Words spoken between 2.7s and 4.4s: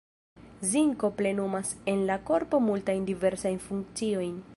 multajn diversaj funkciojn.